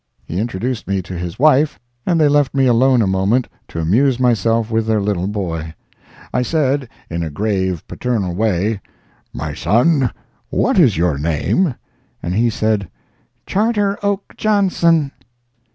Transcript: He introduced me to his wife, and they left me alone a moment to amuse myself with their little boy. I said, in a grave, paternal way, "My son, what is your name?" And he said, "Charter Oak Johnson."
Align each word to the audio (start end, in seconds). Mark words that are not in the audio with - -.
He 0.25 0.39
introduced 0.39 0.87
me 0.87 1.03
to 1.03 1.15
his 1.15 1.37
wife, 1.37 1.77
and 2.07 2.19
they 2.19 2.27
left 2.27 2.55
me 2.55 2.65
alone 2.65 3.03
a 3.03 3.05
moment 3.05 3.47
to 3.67 3.79
amuse 3.79 4.19
myself 4.19 4.71
with 4.71 4.87
their 4.87 4.99
little 4.99 5.27
boy. 5.27 5.75
I 6.33 6.41
said, 6.41 6.89
in 7.11 7.21
a 7.21 7.29
grave, 7.29 7.85
paternal 7.87 8.33
way, 8.33 8.81
"My 9.31 9.53
son, 9.53 10.09
what 10.49 10.79
is 10.79 10.97
your 10.97 11.19
name?" 11.19 11.75
And 12.23 12.33
he 12.33 12.49
said, 12.49 12.89
"Charter 13.45 13.99
Oak 14.03 14.33
Johnson." 14.37 15.11